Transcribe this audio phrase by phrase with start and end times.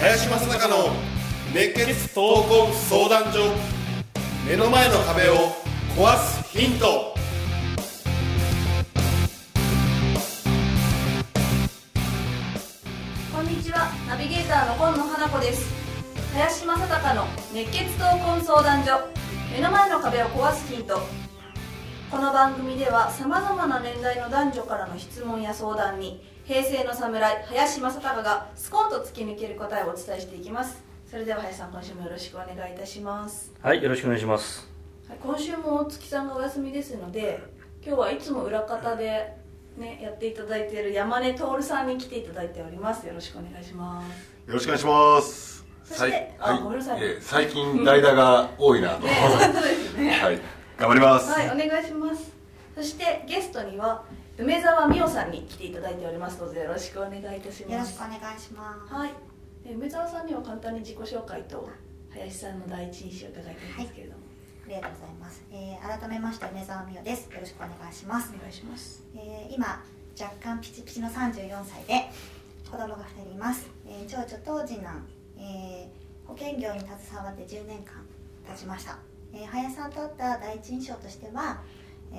[0.00, 0.90] 林正孝の
[1.52, 3.52] 熱血闘魂相談所
[4.48, 5.34] 目の前の壁を
[5.96, 7.14] 壊すヒント。
[13.34, 13.92] こんにちは。
[14.08, 15.87] ナビゲーターの今野花子です。
[16.34, 19.08] 林正孝の熱血闘魂相談所。
[19.50, 21.00] 目の前の壁を壊すヒント。
[22.10, 30.82] この番組ではさまざまな年代の男女からの質問や相談に平成の侍林正孝がスコンと突き抜ける答えをお伝えしていきます。
[31.10, 34.68] それでは林さん今週もよろしくお願いいたします、はい、よろしくお願いします。
[35.08, 37.40] はい、今週も大月さんがお休みですので
[37.84, 39.34] 今日はいつも裏方で
[39.78, 43.06] ねやっていただいている山根徹さんに来ていただいております。
[43.06, 44.48] よろしくお願いします。
[44.48, 45.57] よろしくお願いします
[45.88, 49.06] そしてあごめんなさいええ最近代打が多いなと。
[49.06, 50.40] ね本当ですね はい。
[50.76, 52.30] 頑張ります、はい、お願いします。
[52.74, 54.04] そしてゲストには
[54.36, 56.38] 梅沢美桜さんに来ていただいております。
[56.38, 57.92] どうぞよろしくお願いいたしよろます。
[57.92, 58.94] しくお願いします。
[58.94, 59.10] はい。
[59.64, 61.68] で梅沢さんには簡単に自己紹介と
[62.10, 64.18] 林さんの第一印象を伺いたいんですけれども、
[64.66, 65.42] ありがとうございます。
[65.50, 67.24] えー改めまして梅沢美代です。
[67.32, 68.32] よろしくお願いします。
[68.36, 69.02] お願いします。
[69.16, 69.82] えー今
[70.20, 72.08] 若干ピチピチの34歳で
[72.70, 73.66] 子供が2人います。
[73.86, 75.04] えー長女と次男、
[75.38, 78.04] えー保険業に携わって10年間
[78.46, 78.98] 経ちました。
[79.32, 81.62] えー林さんと会った第一印象としては、
[82.12, 82.16] え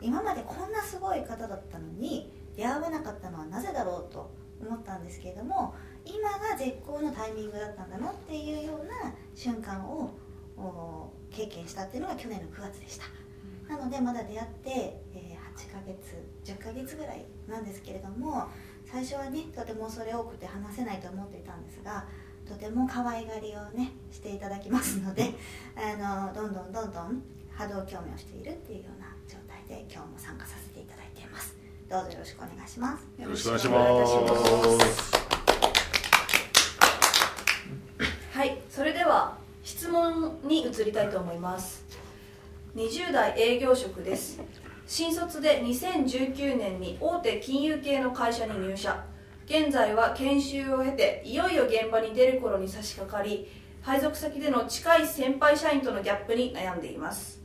[0.00, 4.30] ー今までこんなすごい方だったのに出会わなかったのはなぜだろうと
[4.62, 5.74] 思ったんですけれども
[6.06, 10.10] 今が絶好のタイミングだったんだなっていうような瞬間を
[11.30, 13.04] 経験したっていうのが去年の9月でした、
[13.74, 14.70] なのでまだ出会って、
[15.14, 18.48] えー8ヶ月10ヶ月ぐらいなんですけれども
[18.86, 22.06] 最初はねとても恐れ多くて話せないと思っていたんですが
[22.50, 25.32] とても可愛がりをねしていただきますので
[25.78, 27.22] あのどんどんどんどん
[27.56, 31.54] 波動共鳴をしているっていうような状態で今日も参加させていただいています
[31.88, 34.26] どうぞよろしくお願いしますよろしくお願いしま
[34.80, 35.20] す
[38.32, 41.84] はい、それでは質問に移りたいと思います。
[42.74, 44.40] 20代営業職です。
[44.86, 49.04] 新卒で2019年に大手金融系の会社に入社。
[49.50, 53.50] 現在は研修を経ていよいよ現場に出る頃に差し掛かり、
[53.82, 57.40] 配属先での近い先輩社員とのギャップに悩んでいます。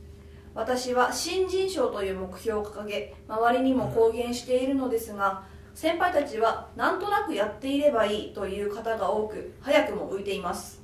[0.54, 5.42] 私は新人賞という目標を掲げ周りにも公言しているのですが
[5.74, 10.80] 先輩たちはなんとなくやっていればいいという方が多く早くも浮いています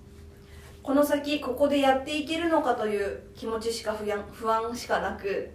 [0.83, 3.97] この先ここでやっていけるのかという気持ちしか
[4.33, 5.53] 不安しかなく、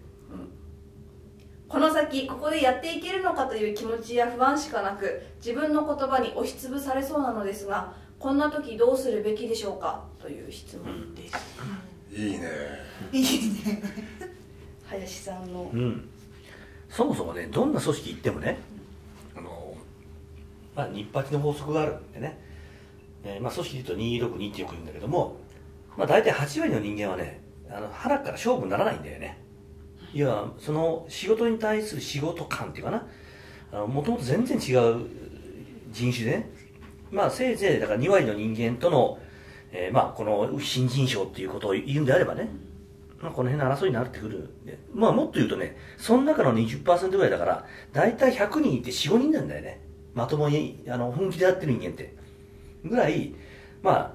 [1.68, 10.04] この先ここでやっていけるのかという気持ちや不安しかなく自分の言葉に押しつぶされそうなのですがこんな時どうするべきでしょうか？
[10.20, 11.38] という質問です、
[12.12, 12.50] いいね。
[13.12, 13.24] いい
[13.66, 13.84] ね
[14.86, 16.10] 林さんのうん。
[16.90, 18.58] そもそもね、どんな組織行ってもね、
[19.36, 19.76] あの、
[20.74, 22.40] まあ、日八の法則があるんでね、
[23.24, 25.38] えーまあ、組織で言うと262ってよく言うんだけども、
[25.98, 29.38] まあ、大体8割の人間はね、あの、腹から勝負にならないんだよね。
[30.14, 32.92] いや、その仕事に対する仕事感っていうか
[33.72, 35.06] な、もともと全然違う
[35.92, 36.50] 人種でね、
[37.12, 39.20] まあ、せいぜい、だから2割の人間との、
[39.72, 42.50] えーまあ、この新人賞っていうことを言うんであればね、
[43.22, 44.50] まあ、この辺の争いになってくる、
[44.94, 49.82] まあ、もっと言うとね、その中の20%ぐらいだから、大体100人いて4、5人なんだよね。
[50.14, 52.16] まともに、あの、本気でやってる人間って。
[52.84, 53.34] ぐらい、
[53.82, 54.12] まあ、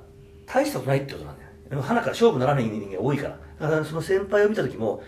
[0.46, 1.50] 大したことないってことなんだよ。
[1.70, 3.38] でも鼻から勝負ならない人間が多いから。
[3.60, 5.02] だから、その先輩を見た時も、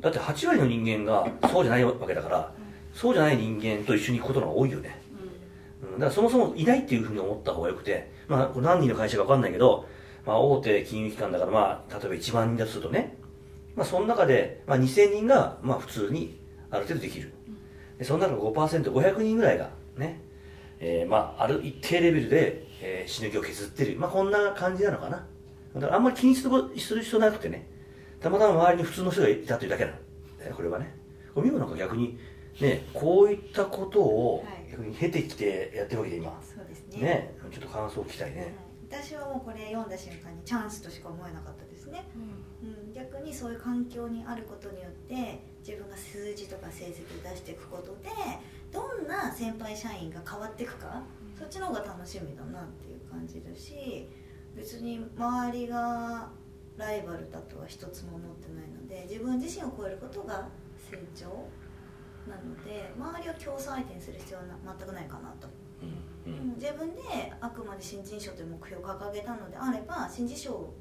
[0.00, 2.52] だって8割の人間がそうじゃないわけだから、
[2.94, 5.00] そうじゃない人間と一緒に行くことが多いよね。
[5.82, 9.86] うんだからそもそもいないっていうふうに思った方がよくて、まあ、何人の会社か分かんないけど、
[10.26, 13.16] まあ、大手金融機関だから、まあ、例えば1万人だとするとね、
[13.74, 16.38] まあ、その中で、まあ、2000人が、まあ、普通に
[16.70, 17.32] ある程度できる。
[17.98, 20.20] でその中の 5%500 人ぐらいがね、
[20.80, 23.98] えーまあ、ある一定レベルで、えー、しのぎを削ってる。
[23.98, 25.26] まあ、こんな感じなのかな。
[25.74, 27.68] だからあんまり気にするする必要なくてね、
[28.20, 29.96] たまたま周りに普通の人がいたというだけなの。
[30.40, 30.94] えーこれはね。
[31.34, 32.18] これ見るなんか逆に、
[32.60, 36.40] ね、こういったことをはい逆に経てきてやってるわけで今。
[36.42, 38.54] そうですねね、ちょっと感想を聞きたいね。
[38.90, 42.06] 私はもうこれ読んだ瞬間にチャンスとしか思えなかったですね、
[42.62, 48.08] うん、逆にそういう環境にあることによって自分が数字とか成績を出していくことで
[48.72, 51.02] どんな先輩社員が変わっていくか、
[51.38, 54.08] そっちの方が楽しみだなっていう感じだし
[54.56, 56.30] 別に周りが
[56.78, 60.48] ライバルだとは一つも思ってないので自分自身を超えることが
[60.90, 61.26] 成長
[62.30, 65.48] なので周りを競争相手にする必要はな全くないかなと。
[65.82, 70.74] うんううんん自分であくまで新人賞という目標を掲げたのであれば新人賞を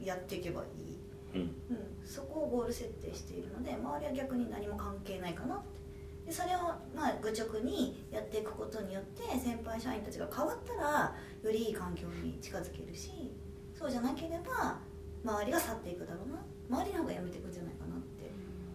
[0.00, 0.98] やっていけばいい、
[1.34, 1.40] うん。
[1.40, 5.78] うん、そこをゴール設定しているので周りは逆に何も関係ないかなって。
[6.26, 6.58] でそれを
[6.94, 13.32] まあ愚直にやっていくことによって先輩社員たちが変わったらよりいい環境に近づけるし
[13.74, 14.78] そうじゃなければ
[15.24, 16.78] 周りが去っていくだろうな。
[16.78, 18.30] 周りの方がやめていくんじゃないかなって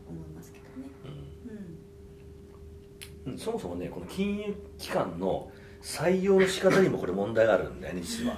[0.07, 0.89] 思いますけどね。
[3.25, 3.31] うん。
[3.31, 3.37] うん。
[3.37, 5.51] そもそもねこの金融機関の
[5.81, 8.37] 採用の仕方にもこれ問題があるんだよね 実は。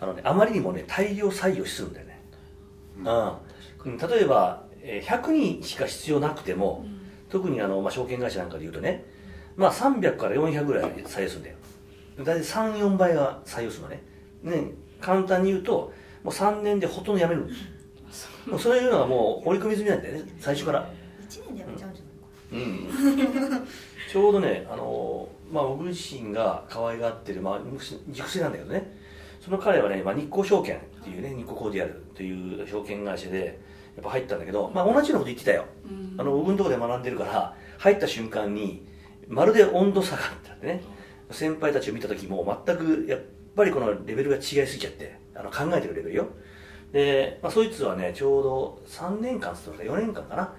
[0.00, 2.20] あのねあまりにもね大量採用するんだよね、
[3.84, 6.86] うん、例えばえー100人しか必要なくても、
[7.28, 9.04] 特にあの、まあ、証券会社なんかで言うとね、
[9.56, 11.56] まあ、300から400ぐらい採用するんだよ。
[12.18, 14.02] 大体34倍が採用するのね。
[14.42, 15.92] ね簡単に言うと
[16.22, 17.54] もう3年でほとんど辞めるんで
[18.12, 18.28] す。
[18.48, 20.90] もうそういうのがもう織り込み済みなんだよね最初から。
[21.28, 23.66] 1年でやめちゃうんじゃないかうん。
[24.10, 27.60] ちょうどね、あのまあ、僕自身が可愛がってる、まあ、
[28.08, 28.96] 熟成なんだけどね。
[29.40, 33.58] その彼はね、まあ、日光証券っていうね日光コーディアルという証券会社で
[33.96, 35.64] やっぱ入ったんだけど、まあ、同じようなこと言ってたよ、
[36.18, 38.86] あの僕のところで学んでるから入った瞬間に
[39.28, 40.82] まるで温度差があってね。
[41.30, 43.20] 先輩たちを見た時も全くやっ
[43.54, 46.26] ぱりこのレベルが違いすぎちゃってあの考えてるレベルよ。
[46.92, 50.52] で、まあ、そいつはねちょうど3年間つったか4年間かな。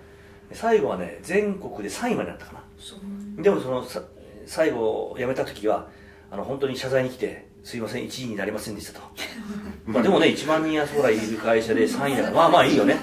[0.52, 3.44] 最後はね全国で3位までなったかな。
[3.44, 4.02] でもそのさ
[4.46, 5.88] 最後辞めた時は
[6.31, 9.06] あの本当に謝罪に来て「すいません1位になりませんでしたと」
[9.86, 12.96] まあでもね1万人やそこらいる会社で3位だからまあまあいいよね、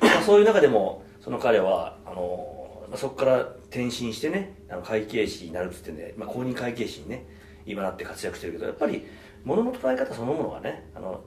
[0.00, 7.26] まあ、そういう中でもその彼はあの、まあ、そこから転身してねあの会計士になるっつってね、まあ、公認会計士にね
[7.66, 9.06] 今なって活躍してるけどやっぱり
[9.44, 11.22] 物の捉え方そのものがねあの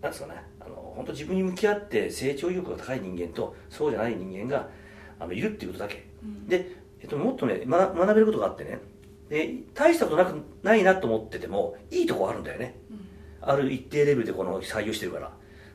[0.00, 4.68] なんですかねあの本当自分に向き合って成長意欲が高い人間とそうじゃない人間が
[5.18, 6.06] あのいるっていうことだけ、
[6.46, 6.70] で、
[7.00, 8.78] えっと、もっとね学学べることがあってね
[9.28, 12.78] で大したことなくないなと思っててもいいとこあるんだよね、
[13.40, 15.32] ある一定レベルでこの採用してるから。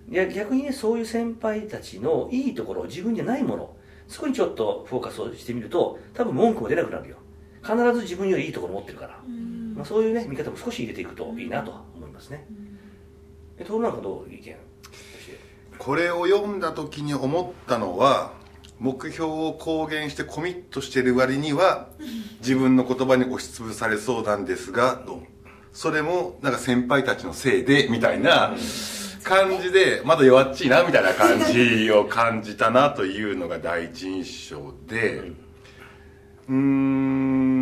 [0.10, 3.74] いや逆にねそういう先輩たちのいいところ自分じゃないもの
[4.10, 7.18] そこにちょっとフォーカスをしてみると多分文句も出なくなるよ。
[7.64, 9.20] 必ず自分よりいいところ持ってるから、
[9.74, 12.46] まあ、そういうね見方も少し入れていくといいなとは思いますね、
[13.58, 14.56] えトールなんかどう意見
[15.78, 18.34] これを読んだ時に思ったのは
[18.80, 21.90] 目標を公言してコミットしてる割には
[22.40, 25.24] 自分の言葉に押しつぶされそうなんですがと
[25.72, 28.56] それもなんか先輩たちのせいでみたいな
[29.24, 35.32] 感じでまだ弱っちいなみたいな感じを感じたなというのが第一印象で
[36.50, 37.53] うーん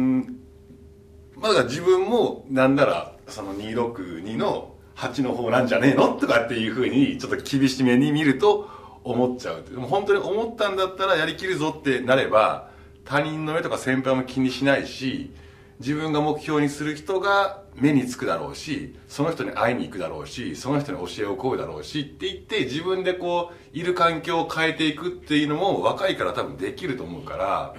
[1.42, 6.10] まあだから自分もなんならその262の8の方なんじゃねえの？
[6.10, 8.70] とかっていうふうにちょっと厳しめに見ると
[9.04, 12.70] 思っちゃうでも本当に思ったんだったらやりきるぞってなれば
[13.06, 15.32] 他人の目とか先輩も気にしないし
[15.80, 27.74] 自分が目標にする人が目につくだろうしその人に会いに行くだろうしその人に教えを請うだろうしって言って自分でこういる環境を変えていくっていうのも若いから多分できると思うから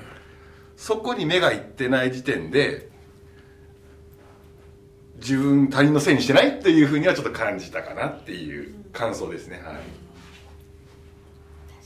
[0.77, 2.91] そこに目がいってない時点で
[5.23, 9.57] 自分他人のせいにしてないっていうふうにはちょっと感じたかなっていう感想ですね。
[9.57, 9.65] はい。
[9.65, 9.77] 確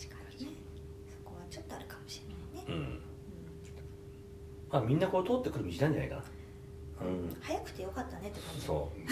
[0.08, 0.52] かにね。
[1.06, 2.22] そこはちょっとあるかもし
[2.56, 2.88] れないね、
[4.70, 6.22] まあみんなこれ通ってくる道なんじゃないかな。
[7.02, 7.36] うん。
[7.42, 8.62] 早くてよかったねって感じ。
[8.62, 8.98] そう。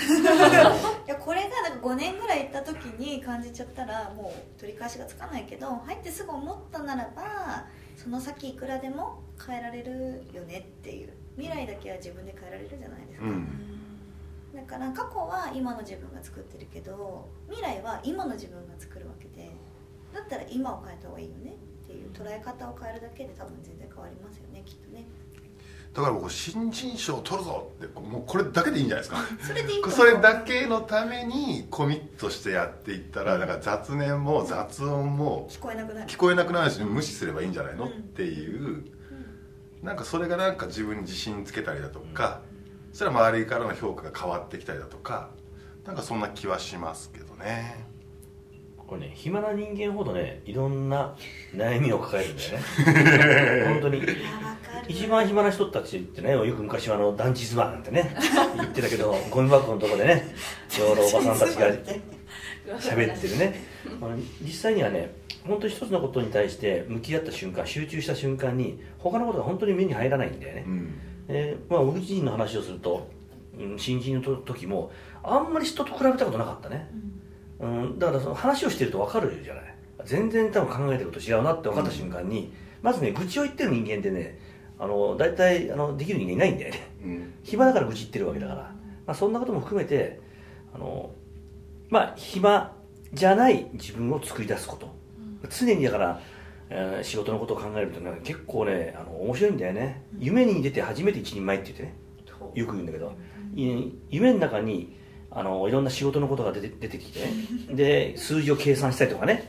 [1.06, 11.12] いやこれがなんか5年ぐらい行った時に感じちゃったらもう取り返しがつかないけど入ってすぐ思ったならばその先いくらでも変えられるよねっていう。
[11.36, 13.63] 未来だけは自分で変えられるじゃないですか、うん
[14.54, 19.50] だから過去は今の自分が作ってるけど未来は今の自分が作るわけで
[20.12, 25.04] だったら今を変えた方がいいよねっていう捉え方を変えるだけで多分全然変わりますよねきっとね。
[25.92, 29.24] だから僕新人賞取るぞってもうこれだけでいいんじゃないですか。
[29.46, 29.98] それでいいと思う。
[29.98, 36.08] それだけのためにコミットしてやっていったらなんか雑念も雑音も聞こえなくなる。
[36.08, 37.90] 聞こえなくなるし無視すればいいんじゃないの、うん。
[37.90, 38.84] っていう。
[39.82, 42.40] なんかそれがなんか自分に自信つけたりだとか、
[42.94, 45.30] そしたら周りからの評価が変わってきたりだとか
[45.84, 47.86] なんかそんな気はしますけどね。
[48.86, 51.16] これね暇な人間ほどねいろんな
[51.52, 53.64] 悩みを抱えるんだよね。
[53.66, 54.02] 本当に。
[54.86, 58.14] 一番暇な人たちってねよく昔はあの団地妻なんてね
[58.54, 60.32] 言ってたけどゴミ箱のとこでね
[60.68, 61.66] ちょうどおばさんたちが
[62.78, 63.60] 喋ってるね。
[64.40, 73.08] 実際にはね本当に一つのことに対して向き合った瞬間集中した瞬間に他のことが本当に目に入らないんだよね、うんえーまあ、僕自身の話をすると、
[73.58, 74.90] うん新人の時も
[75.22, 76.90] あんまり人と比べたことなかったね、
[77.60, 79.74] うん、だからその話をしてると分かるじゃない。
[80.04, 82.52] 全然多分考えてること違うなって分かった瞬間に、
[82.82, 84.38] まずね愚痴を言ってる人間ってね
[84.78, 86.88] あの大体あのできる人間いないんだよね。
[87.04, 87.34] うん。
[87.42, 88.74] 暇だから愚痴言ってるわけだから。
[89.06, 90.18] まあ、そんなことも含めて
[90.74, 91.10] あの
[91.90, 92.74] まあ暇
[93.12, 94.92] じゃない自分を作り出すこと、
[95.48, 96.20] 常にだから、
[96.76, 101.94] えー仕事のことを考えるとね結構ねあの面白いんだよね、夢に出て初めて一人前って言ってね。
[102.54, 103.12] よく言うんだけど、
[103.54, 104.96] い夢の中に
[105.30, 107.74] あのいろんな仕事のことが出て出てきてね。
[107.74, 109.48] で数字を計算したりとかね。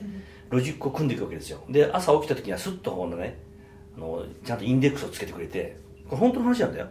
[0.52, 1.60] ロジックを組んでいくわけですよ。
[1.70, 3.40] で朝起きた時にはスッとこのね
[3.98, 5.78] あのちゃんとインデックスをつけてくれて。
[6.08, 6.88] これ本当の話なんだよ。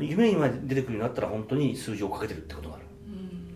[0.00, 2.84] 夢にまで出てくるようになったら本当に数字をかけてるってことがある。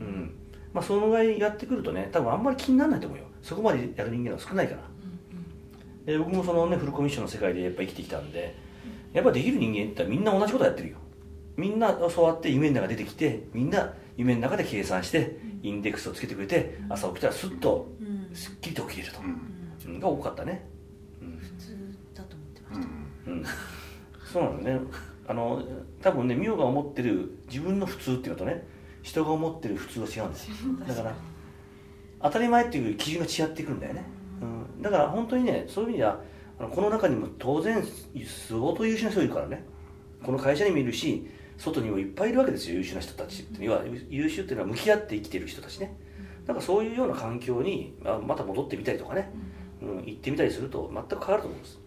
[0.01, 0.35] うん。
[0.75, 3.25] まあそのぐらいやってくるとね多分あんまり気にならないと思うよ。
[3.43, 4.83] そこまでやる人間は少ないから
[6.09, 8.55] で僕もそのねフルコミッションの世界でやっぱ生きてきたんで
[9.13, 10.97] やっぱできる人間ってみんな同じことやってるよ。
[11.59, 17.93] みんなそうやって夢の中出てきてみんな夢の中で計算してインデックスをつけてくれて朝起きたらスッと
[18.33, 19.21] すっきりと起きれると、
[19.87, 20.01] うん。
[20.01, 20.67] が多かったね。
[21.21, 21.27] 普
[21.63, 22.87] 通だと思ってました、
[23.31, 23.45] うん。
[24.33, 24.81] そうなのね。
[25.27, 25.63] あの
[26.01, 28.67] 多分ねミオが思ってる自分の普通っていうのとね
[29.03, 30.55] 人が思ってる普通は違うんですよ。
[30.87, 31.15] だから
[32.23, 34.05] 当たり前っていう基準が違ってくるんだよね、
[34.41, 36.21] うん、だから本当にねそういう意味では
[36.59, 37.83] あのこの中にも当然
[38.49, 39.65] 相当優秀な人いるからね。
[40.23, 43.65] この会社にもいるし外にもいっぱいいるわけですよ優秀な人たちって。
[43.65, 45.97] 要は優秀っていうのは向き合って生きてる人たちね。
[46.47, 49.31] だからそういうような環境にあまた戻ってみたりとかね、
[49.83, 51.79] うん、行ってみたりすると全く変わると思うんです。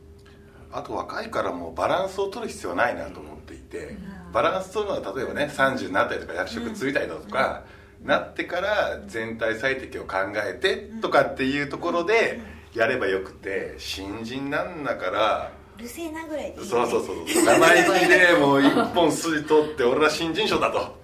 [0.72, 3.98] あと若いからもうバランスを取る必要はないなと思っていて、
[4.32, 7.66] バランス取るのは例えばね30になったりとか役職ついたりだとか、
[8.04, 12.40] なってから全体最適を考えてとかっていうところで
[12.74, 16.66] やればよくて新人なんだからうるせえなぐらいでね。
[16.66, 21.02] そうそうそう生意気でもう一本筋取って俺は新人賞だと。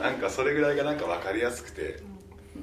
[0.00, 2.00] なんかそれぐらいがなんか分かりやすくて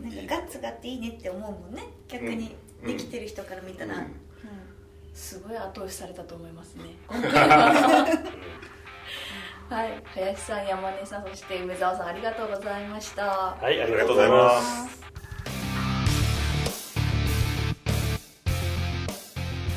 [0.02, 1.84] なんかガッツがあっていいねって思うもんね。
[2.08, 2.88] 逆にうん。
[2.88, 4.02] できてる人から見たら、うん。
[4.02, 4.08] うん。
[5.14, 6.84] すごい後押しされたと思いますね
[9.72, 13.24] はい林さん山根さんそして梅澤さんありがとうございました。
[13.26, 15.02] はいありがとうございます。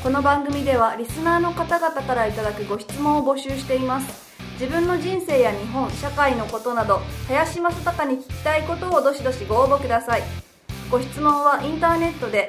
[0.03, 4.35] この番組ではリスナーの方々からいただくご質問を募集しています。
[4.55, 6.99] 自分の人生や日本社会のことなど
[7.29, 10.25] 林正孝に聞きたいことをどしどしご応募ください。
[10.91, 12.49] ご質問はインターネットで